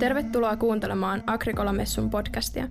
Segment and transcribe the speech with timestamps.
[0.00, 2.68] Tervetuloa kuuntelemaan Agrikola-messun podcastia.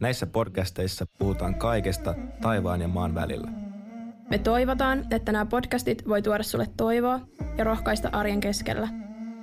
[0.00, 3.50] Näissä podcasteissa puhutaan kaikesta taivaan ja maan välillä.
[4.30, 7.20] Me toivotaan, että nämä podcastit voi tuoda sulle toivoa
[7.58, 8.88] ja rohkaista arjen keskellä.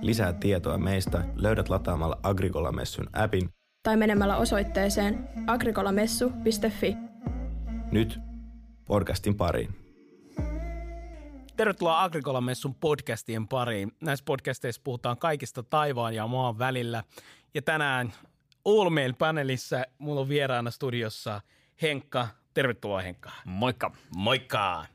[0.02, 3.50] Lisää tietoa meistä löydät lataamalla Agrikola-messun appin
[3.84, 6.98] Tai menemällä osoitteeseen agrikolamessu.fi.
[7.92, 8.20] nyt
[8.86, 9.85] podcastin pariin.
[11.58, 13.92] Tervetuloa Agrikola-messun podcastien pariin.
[14.02, 17.04] Näissä podcasteissa puhutaan kaikista taivaan ja maan välillä.
[17.54, 18.14] Ja tänään
[18.66, 21.42] All Mail panelissa mulla on vieraana studiossa
[21.82, 22.28] Henkka.
[22.54, 23.32] Tervetuloa Henkka.
[23.46, 23.92] Moikka.
[24.16, 24.86] Moikka!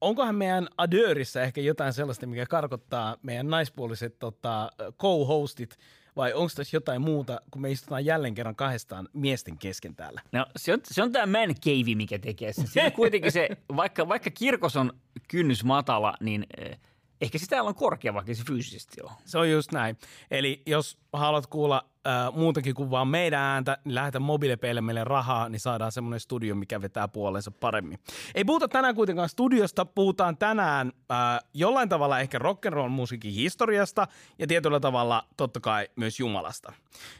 [0.00, 5.76] Onkohan meidän Adörissä ehkä jotain sellaista, mikä karkottaa meidän naispuoliset tota, co-hostit,
[6.16, 10.20] vai onko tässä jotain muuta, kun me istutaan jälleen kerran kahdestaan miesten kesken täällä?
[10.32, 12.66] No se on, se on tämä man cave, mikä tekee sen.
[12.66, 14.92] Siinä kuitenkin se, vaikka, vaikka kirkos on
[15.30, 16.78] kynnys matala, niin eh,
[17.20, 19.10] ehkä se täällä on korkea, vaikka se fyysisesti on.
[19.24, 19.96] Se on just näin.
[20.30, 25.48] Eli jos haluat kuulla äh, muutakin kuin vaan meidän ääntä, niin lähetä mobiilepeille meille rahaa,
[25.48, 27.98] niin saadaan semmoinen studio, mikä vetää puolensa paremmin.
[28.34, 31.18] Ei puhuta tänään kuitenkaan studiosta, puhutaan tänään äh,
[31.54, 34.06] jollain tavalla ehkä rock'n'roll musiikin historiasta
[34.38, 36.72] ja tietyllä tavalla totta kai myös Jumalasta.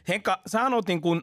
[0.07, 1.21] Henkka, sä oot niin kuin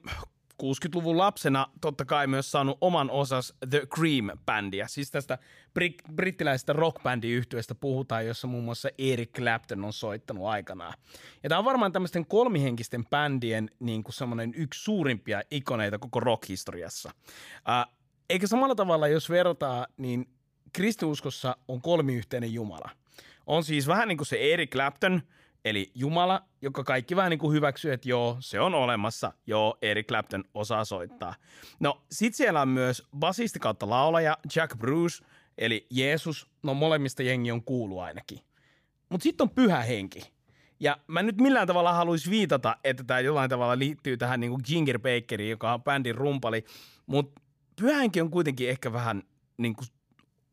[0.63, 4.89] 60-luvun lapsena totta kai myös saanut oman osas The Cream-bändiä.
[4.89, 5.39] Siis tästä
[5.79, 10.95] brit- brittiläisestä rockbändiyhtiöstä puhutaan, jossa muun muassa Eric Clapton on soittanut aikanaan.
[11.43, 17.11] Ja tämä on varmaan tämmöisten kolmihenkisten bändien niin kuin semmoinen yksi suurimpia ikoneita koko rockhistoriassa.
[17.57, 17.95] Uh,
[18.31, 20.29] eikä samalla tavalla, jos vertaa, niin
[20.73, 22.91] kristiuskossa on kolmiyhteinen Jumala.
[23.47, 25.23] On siis vähän niin kuin se Eric Clapton,
[25.69, 30.07] eli Jumala, joka kaikki vähän niin kuin hyväksyy, että joo, se on olemassa, joo, Eric
[30.07, 31.35] Clapton osaa soittaa.
[31.81, 35.25] No, sit siellä on myös basisti kautta laulaja Jack Bruce,
[35.59, 38.39] eli Jeesus, no molemmista jengi on kuulu ainakin.
[39.09, 40.33] Mutta sitten on pyhä henki.
[40.81, 44.63] Ja mä nyt millään tavalla haluais viitata, että tämä jollain tavalla liittyy tähän niin kuin
[44.65, 46.65] Ginger Bakeriin, joka on bändin rumpali,
[47.07, 47.41] mutta
[47.81, 49.23] pyhä henki on kuitenkin ehkä vähän
[49.57, 49.89] niin kuin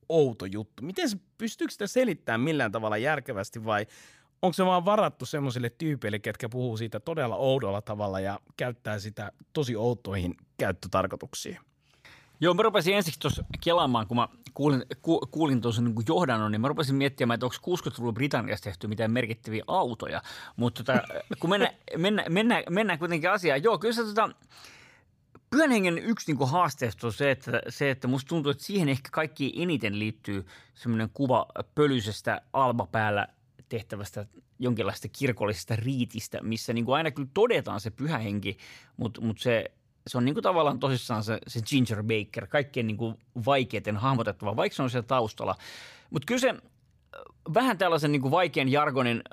[0.10, 0.84] outo juttu.
[0.84, 3.88] Miten se, pystyykö sitä selittämään millään tavalla järkevästi vai
[4.42, 9.32] onko se vaan varattu semmoisille tyypeille, ketkä puhuu siitä todella oudolla tavalla ja käyttää sitä
[9.54, 11.58] tosi outoihin käyttötarkoituksiin?
[12.40, 16.62] Joo, mä rupesin ensiksi tuossa kelaamaan, kun mä kuulin, ku, kuulin tuossa niin johdannon, niin
[16.62, 20.22] mä rupesin miettimään, että onko 60-luvulla Britanniassa tehty mitään merkittäviä autoja.
[20.56, 21.02] Mutta tota,
[21.40, 24.30] kun mennään, mennään, mennään, mennään kuitenkin asiaan, joo, kyllä se tota,
[25.50, 29.10] Pyhän hengen yksi niin haasteesta on se että, se, että musta tuntuu, että siihen ehkä
[29.12, 31.46] kaikki eniten liittyy semmoinen kuva
[31.76, 33.28] pölyisestä albapäällä
[33.76, 34.26] tehtävästä
[34.60, 38.58] jonkinlaista kirkollisesta riitistä, missä niin kuin aina kyllä todetaan se pyhä henki,
[38.98, 39.72] mutta, mutta se,
[40.08, 43.16] se on niin kuin tavallaan tosissaan se, se Ginger Baker, kaikkein niin kuin
[43.46, 45.56] vaikeiten hahmotettava, vaikka se on siellä taustalla.
[46.10, 46.58] Mutta kyllä se äh,
[47.54, 49.24] vähän tällaisen niin kuin vaikean jargonin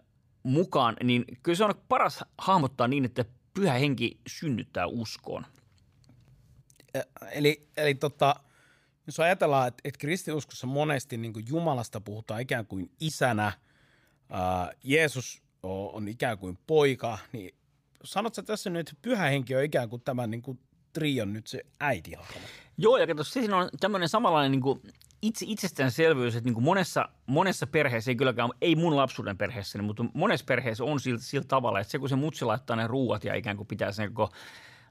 [0.42, 3.24] mukaan, niin kyllä se on paras hahmottaa niin, että
[3.54, 5.46] pyhä henki synnyttää uskoon.
[7.32, 8.36] Eli, eli tota,
[9.06, 13.52] jos ajatellaan, että, että kristiuskossa monesti niin kuin Jumalasta puhutaan ikään kuin isänä,
[14.32, 17.54] ää, Jeesus on, ikään kuin poika, niin
[18.04, 20.58] sanotko tässä nyt, että pyhä henki on ikään kuin tämän niin kuin
[20.92, 22.40] trion nyt se äitihahmo?
[22.78, 24.82] Joo, ja kato, siinä on tämmöinen samanlainen niin kuin
[25.22, 30.04] itse, itsestäänselvyys, että niin kuin monessa, monessa perheessä, ei kylläkään, ei mun lapsuuden perheessä, mutta
[30.14, 33.34] monessa perheessä on sillä, sillä tavalla, että se kun se mutsi laittaa ne ruuat ja
[33.34, 34.34] ikään kuin pitää sen koko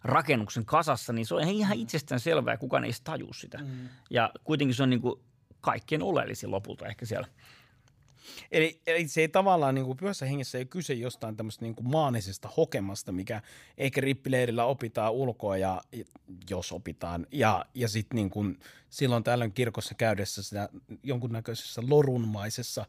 [0.03, 3.57] rakennuksen kasassa, niin se on ihan itsestään selvää, kukaan ei tajua sitä.
[3.57, 3.90] Mm.
[4.09, 5.22] Ja kuitenkin se on niin kuin
[5.62, 7.28] kaikkein oleellisin lopulta ehkä siellä.
[8.51, 11.87] Eli, eli se ei tavallaan niin kuin pyhässä hengessä ei kyse jostain tämmöistä niin kuin
[11.87, 13.41] maanisesta hokemasta, mikä
[13.77, 15.81] ehkä rippileirillä opitaan ulkoa, ja,
[16.49, 18.59] jos opitaan, ja, ja sitten niin
[18.89, 20.69] silloin tällöin kirkossa käydessä sitä
[21.03, 22.85] jonkunnäköisessä lorunmaisessa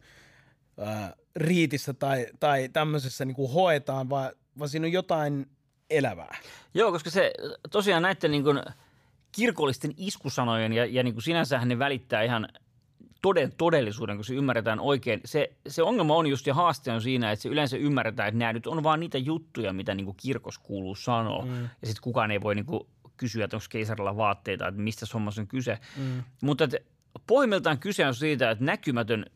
[0.78, 5.47] ää, riitissä tai, tai tämmöisessä niin kuin hoetaan, vaan, vaan siinä on jotain
[5.91, 6.37] elävää.
[6.75, 7.32] Joo, koska se
[7.70, 8.62] tosiaan näiden niin kuin
[9.32, 12.49] kirkollisten iskusanojen ja, ja niin kuin sinänsähän ne välittää ihan
[13.22, 15.21] toden todellisuuden, kun se ymmärretään oikein.
[15.25, 18.52] Se, se ongelma on just ja haaste on siinä, että se yleensä ymmärretään, että nämä
[18.52, 21.44] nyt on vaan niitä juttuja, mitä niin kuin kirkos kuuluu sanoa.
[21.44, 21.62] Mm.
[21.62, 22.81] Ja sitten kukaan ei voi niin kuin
[23.17, 25.79] kysyä, että onko keisarilla vaatteita, että mistä hommassa on kyse.
[25.97, 26.23] Mm.
[26.43, 26.79] Mutta että
[27.26, 29.26] pohjimmiltaan kyse on siitä, että näkymätön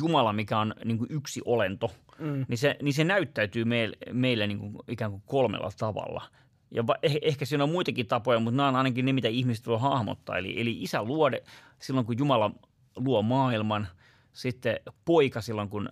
[0.00, 2.44] Jumala, mikä on niin kuin yksi olento, mm.
[2.48, 6.22] niin, se, niin se näyttäytyy meille, meille niin kuin ikään kuin kolmella tavalla.
[6.70, 9.66] Ja va, eh, ehkä siinä on muitakin tapoja, mutta nämä on ainakin ne, mitä ihmiset
[9.66, 10.38] voi hahmottaa.
[10.38, 11.42] Eli, eli isä luode
[11.78, 12.50] silloin, kun Jumala
[12.96, 13.88] luo maailman,
[14.32, 15.88] sitten poika silloin, kun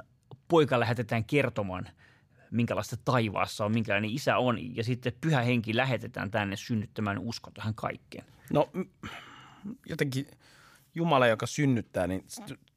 [0.48, 1.88] poika lähetetään kertomaan,
[2.50, 7.74] minkälaista taivaassa on, minkälainen isä on, ja sitten pyhä henki lähetetään tänne synnyttämään usko tähän
[7.74, 8.24] kaikkeen.
[8.52, 8.70] No
[9.86, 10.26] jotenkin
[10.94, 12.24] Jumala, joka synnyttää, niin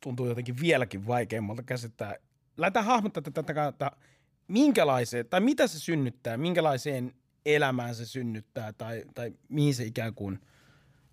[0.01, 2.15] tuntuu jotenkin vieläkin vaikeammalta käsittää.
[2.57, 3.91] Lähdetään hahmottaa tätä kautta
[4.47, 7.13] minkälaiseen, tai mitä se synnyttää, minkälaiseen
[7.45, 10.39] elämään se synnyttää, tai, tai mihin se ikään kuin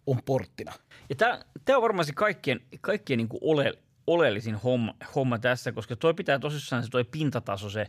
[0.07, 0.73] on porttina.
[1.09, 1.17] Ja
[1.65, 3.73] tämä on varmasti kaikkien, kaikkien niin ole,
[4.07, 7.87] oleellisin homma, homma tässä, koska toi pitää tosissaan se toi pintataso, se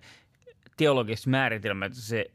[0.78, 2.26] teologiset määritelmät, se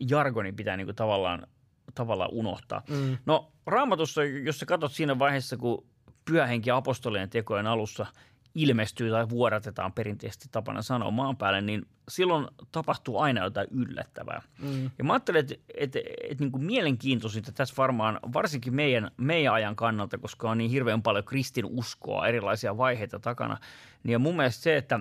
[0.00, 1.46] jargoni pitää niin kuin tavallaan,
[1.94, 2.82] tavallaan unohtaa.
[2.88, 3.18] Mm.
[3.26, 5.86] No raamatussa, jos sä katsot siinä vaiheessa, kun
[6.24, 8.06] pyhähenki apostolien tekojen alussa
[8.54, 14.42] ilmestyy tai vuodatetaan perinteisesti tapana sanoa maan päälle, niin silloin tapahtuu aina jotain yllättävää.
[14.58, 14.90] Mm.
[14.98, 19.54] Ja mä ajattelen, että, että, että, että niin kuin mielenkiintoisinta tässä varmaan, varsinkin meidän, meidän
[19.54, 23.58] ajan kannalta, koska on niin hirveän paljon kristin uskoa, erilaisia vaiheita takana,
[24.02, 25.00] niin on mun mielestä se, että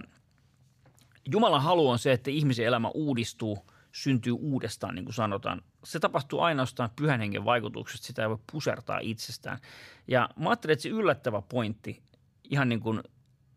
[1.31, 3.59] Jumalan halu on se, että ihmisen elämä uudistuu,
[3.91, 5.61] syntyy uudestaan, niin kuin sanotaan.
[5.83, 9.59] Se tapahtuu ainoastaan pyhän hengen vaikutuksesta, sitä ei voi pusertaa itsestään.
[10.07, 12.01] Ja mä ajattelen, että se yllättävä pointti,
[12.44, 13.03] ihan niin kuin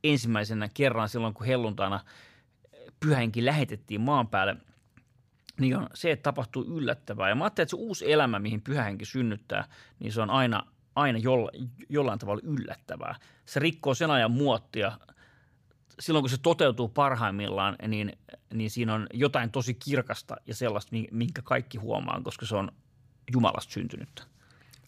[0.05, 2.01] ensimmäisenä kerran silloin, kun helluntaina
[3.01, 4.57] pyhänkin lähetettiin maan päälle,
[5.61, 7.29] niin on se, että tapahtuu yllättävää.
[7.29, 9.65] Ja mä ajattelen, että se uusi elämä, mihin pyhänkin synnyttää,
[9.99, 11.51] niin se on aina, aina jolla,
[11.89, 13.15] jollain tavalla yllättävää.
[13.47, 14.99] Se rikkoo sen ajan muottia.
[16.01, 18.13] Silloin, kun se toteutuu parhaimmillaan, niin,
[18.55, 22.73] niin siinä on jotain tosi kirkasta ja sellaista, minkä kaikki huomaa, koska se on
[23.33, 24.30] Jumalasta syntynyttä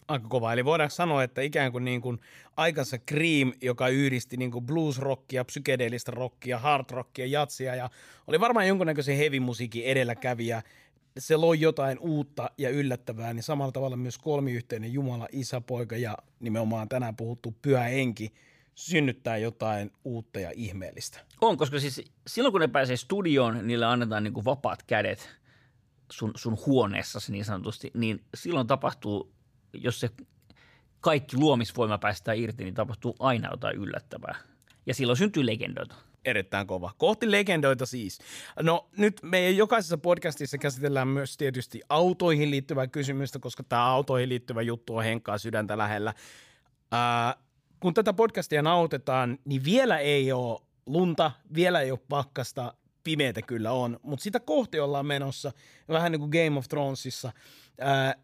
[0.07, 0.53] aika kova.
[0.53, 2.19] Eli voidaan sanoa, että ikään kuin, niin kuin
[2.57, 7.89] aikansa Cream, joka yhdisti niin kuin blues-rockia, psykedeellistä rockia, hard rockia, jatsia ja
[8.27, 10.63] oli varmaan jonkunnäköisen heavy-musiikin edelläkävijä.
[11.17, 16.17] Se loi jotain uutta ja yllättävää, niin samalla tavalla myös kolmiyhteinen Jumala, Isä, Poika ja
[16.39, 18.33] nimenomaan tänään puhuttu Pyhä Henki
[18.75, 21.19] synnyttää jotain uutta ja ihmeellistä.
[21.41, 25.29] On, koska siis silloin kun ne pääsee studioon, niille annetaan niin kuin vapaat kädet
[26.11, 29.33] sun, sun huoneessasi niin sanotusti, niin silloin tapahtuu
[29.73, 30.09] jos se
[31.01, 34.35] kaikki luomisvoima päästään irti, niin tapahtuu aina jotain yllättävää.
[34.85, 35.95] Ja silloin syntyy legendoita.
[36.25, 36.91] Erittäin kova.
[36.97, 38.19] Kohti legendoita siis.
[38.61, 44.61] No nyt meidän jokaisessa podcastissa käsitellään myös tietysti autoihin liittyvää kysymystä, koska tämä autoihin liittyvä
[44.61, 46.13] juttu on henkaa sydäntä lähellä.
[46.91, 47.35] Ää,
[47.79, 52.73] kun tätä podcastia nautetaan, niin vielä ei ole lunta, vielä ei ole pakkasta,
[53.03, 55.51] pimeätä kyllä on, mutta sitä kohti ollaan menossa,
[55.89, 57.31] vähän niin kuin Game of Thronesissa.
[57.79, 58.15] Ää,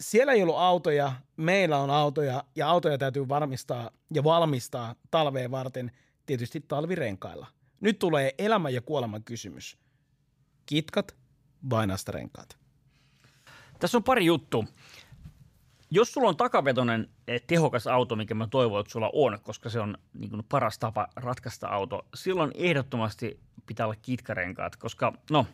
[0.00, 5.90] siellä ei ollut autoja, meillä on autoja ja autoja täytyy varmistaa ja valmistaa talveen varten
[6.26, 7.46] tietysti talvirenkailla.
[7.80, 9.78] Nyt tulee elämä ja kuoleman kysymys.
[10.66, 11.16] Kitkat
[11.70, 12.56] vai renkaat?
[13.78, 14.64] Tässä on pari juttu.
[15.90, 19.80] Jos sulla on takavetoinen eh, tehokas auto, mikä mä toivon, että sulla on, koska se
[19.80, 25.46] on niin kuin paras tapa ratkaista auto, silloin ehdottomasti pitää olla kitkarenkaat, koska no,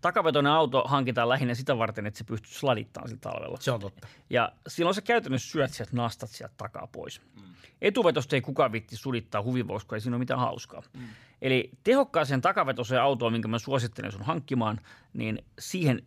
[0.00, 3.58] takavetoinen auto hankitaan lähinnä sitä varten, että se pystyy sladittamaan sillä talvella.
[3.60, 4.08] Se on totta.
[4.30, 7.20] Ja silloin sä käytännössä syöt sieltä nastat sieltä takaa pois.
[7.36, 7.42] Mm.
[7.82, 10.82] Etuvetosta ei kukaan vitti sudittaa kun ei siinä ole mitään hauskaa.
[10.98, 11.08] Mm.
[11.42, 14.80] Eli tehokkaaseen takavetoiseen autoon, minkä mä suosittelen sun hankkimaan,
[15.12, 16.02] niin siihen,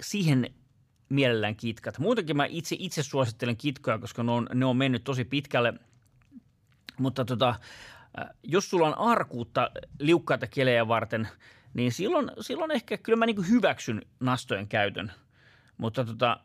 [0.00, 0.54] siihen
[1.08, 1.98] mielellään kitkat.
[1.98, 5.74] Muutenkin mä itse, itse suosittelen kitkoja, koska ne on, ne on mennyt tosi pitkälle.
[6.98, 11.28] Mutta tota, äh, jos sulla on arkuutta liukkaita kelejä varten–
[11.74, 15.12] niin silloin, silloin ehkä kyllä mä niin hyväksyn nastojen käytön.
[15.76, 16.40] Mutta tota,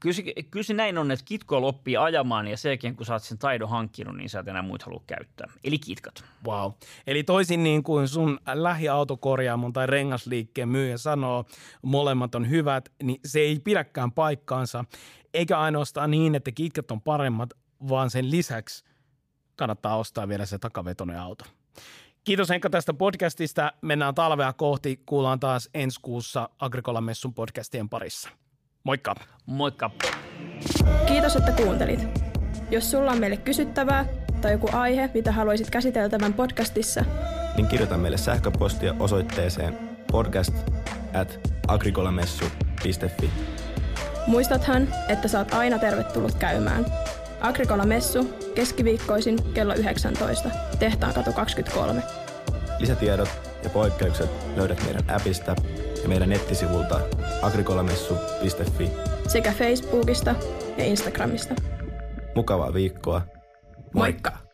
[0.00, 3.12] kyllä, se, kyllä se näin on, että kitko oppii ajamaan ja sen jälkeen kun sä
[3.12, 5.52] oot sen taidon hankkinut, niin sä et enää muita halua käyttää.
[5.64, 6.24] Eli kitkat.
[6.46, 6.72] Wow.
[7.06, 11.44] Eli toisin niin kuin sun lähiautokorjaamon tai rengasliikkeen myyjä sanoo,
[11.82, 14.84] molemmat on hyvät, niin se ei pidäkään paikkaansa.
[15.34, 17.50] Eikä ainoastaan niin, että kitkat on paremmat,
[17.88, 18.84] vaan sen lisäksi
[19.56, 21.44] kannattaa ostaa vielä se takavetoinen auto.
[22.24, 23.72] Kiitos Henkka tästä podcastista.
[23.82, 25.02] Mennään talvea kohti.
[25.06, 28.30] Kuullaan taas ensi kuussa Agrikola Messun podcastien parissa.
[28.84, 29.14] Moikka!
[29.46, 29.90] Moikka!
[31.06, 32.00] Kiitos, että kuuntelit.
[32.70, 34.06] Jos sulla on meille kysyttävää
[34.40, 37.04] tai joku aihe, mitä haluaisit käsiteltävän podcastissa,
[37.56, 39.78] niin kirjoita meille sähköpostia osoitteeseen
[40.12, 40.54] podcast
[41.14, 43.30] at agrikolamessu.fi.
[44.26, 46.86] Muistathan, että saat aina tervetullut käymään.
[47.40, 50.50] Agrikola Messu keskiviikkoisin kello 19.
[50.78, 52.02] Tehtaan katu 23.
[52.78, 53.28] Lisätiedot
[53.64, 55.56] ja poikkeukset löydät meidän appista
[56.02, 57.00] ja meidän nettisivulta
[57.42, 58.90] agrikolamessu.fi
[59.28, 60.34] sekä Facebookista
[60.78, 61.54] ja Instagramista.
[62.34, 63.22] Mukavaa viikkoa.
[63.94, 64.30] Moikka!
[64.30, 64.49] Moikka.